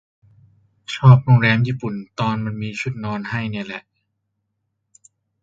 [0.95, 3.83] ชอบโรงแรมญี่ปุ่นตอนมันมีชุดนอนให้เนี่ยแหละ